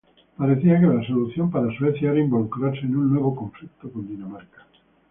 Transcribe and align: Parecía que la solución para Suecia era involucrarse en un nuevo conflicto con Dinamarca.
Parecía 0.35 0.79
que 0.79 0.87
la 0.87 1.05
solución 1.05 1.51
para 1.51 1.71
Suecia 1.77 2.09
era 2.09 2.19
involucrarse 2.19 2.87
en 2.87 2.95
un 2.95 3.13
nuevo 3.13 3.35
conflicto 3.35 3.91
con 3.91 4.07
Dinamarca. 4.07 4.65